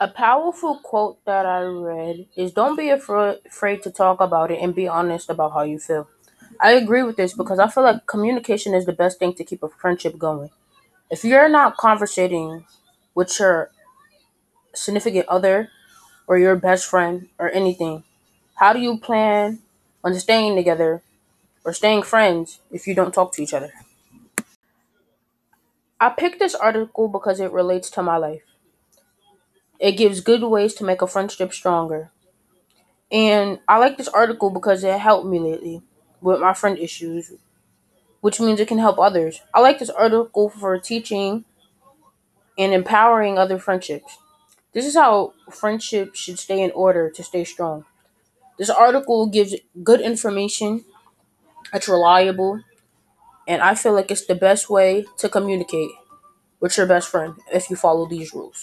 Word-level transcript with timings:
A 0.00 0.08
powerful 0.08 0.78
quote 0.82 1.24
that 1.24 1.46
I 1.46 1.60
read 1.62 2.26
is 2.36 2.52
Don't 2.52 2.74
be 2.76 2.90
afra- 2.90 3.38
afraid 3.46 3.82
to 3.84 3.90
talk 3.92 4.20
about 4.20 4.50
it 4.50 4.60
and 4.60 4.74
be 4.74 4.88
honest 4.88 5.30
about 5.30 5.52
how 5.52 5.62
you 5.62 5.78
feel. 5.78 6.08
I 6.60 6.72
agree 6.72 7.02
with 7.04 7.16
this 7.16 7.32
because 7.34 7.58
I 7.60 7.68
feel 7.68 7.84
like 7.84 8.06
communication 8.06 8.74
is 8.74 8.86
the 8.86 8.92
best 8.92 9.18
thing 9.20 9.34
to 9.34 9.44
keep 9.44 9.62
a 9.62 9.68
friendship 9.68 10.18
going. 10.18 10.50
If 11.10 11.24
you're 11.24 11.48
not 11.50 11.76
conversating 11.78 12.66
with 13.14 13.38
your 13.40 13.70
significant 14.74 15.26
other 15.28 15.70
or 16.26 16.38
your 16.38 16.56
best 16.56 16.86
friend 16.86 17.28
or 17.38 17.50
anything, 17.50 18.04
how 18.56 18.72
do 18.72 18.80
you 18.80 18.98
plan 18.98 19.60
on 20.04 20.14
staying 20.16 20.56
together 20.56 21.02
or 21.64 21.72
staying 21.74 22.02
friends 22.04 22.60
if 22.72 22.86
you 22.86 22.94
don't 22.94 23.14
talk 23.14 23.32
to 23.34 23.42
each 23.42 23.54
other? 23.54 23.72
I 26.00 26.08
picked 26.08 26.40
this 26.40 26.56
article 26.56 27.06
because 27.06 27.38
it 27.38 27.52
relates 27.52 27.88
to 27.90 28.02
my 28.02 28.16
life. 28.16 28.47
It 29.80 29.92
gives 29.92 30.20
good 30.20 30.42
ways 30.44 30.74
to 30.74 30.84
make 30.84 31.02
a 31.02 31.08
friendship 31.08 31.52
stronger. 31.52 32.12
And 33.10 33.60
I 33.68 33.78
like 33.78 33.96
this 33.96 34.08
article 34.08 34.50
because 34.50 34.84
it 34.84 34.98
helped 34.98 35.26
me 35.26 35.38
lately 35.38 35.82
with 36.20 36.40
my 36.40 36.52
friend 36.54 36.78
issues, 36.78 37.32
which 38.20 38.40
means 38.40 38.60
it 38.60 38.68
can 38.68 38.78
help 38.78 38.98
others. 38.98 39.42
I 39.54 39.60
like 39.60 39.78
this 39.80 39.90
article 39.90 40.50
for 40.50 40.78
teaching 40.78 41.44
and 42.56 42.72
empowering 42.72 43.38
other 43.38 43.58
friendships. 43.58 44.18
This 44.72 44.86
is 44.86 44.94
how 44.96 45.34
friendships 45.50 46.18
should 46.18 46.38
stay 46.38 46.62
in 46.62 46.70
order 46.72 47.10
to 47.10 47.24
stay 47.24 47.44
strong. 47.44 47.84
This 48.58 48.70
article 48.70 49.26
gives 49.28 49.54
good 49.84 50.00
information, 50.00 50.84
it's 51.72 51.88
reliable, 51.88 52.62
and 53.48 53.62
I 53.62 53.74
feel 53.74 53.94
like 53.94 54.10
it's 54.10 54.26
the 54.26 54.36
best 54.36 54.70
way 54.70 55.06
to 55.18 55.28
communicate 55.28 55.90
with 56.60 56.76
your 56.76 56.86
best 56.86 57.08
friend 57.08 57.34
if 57.52 57.70
you 57.70 57.76
follow 57.76 58.06
these 58.08 58.34
rules. 58.34 58.62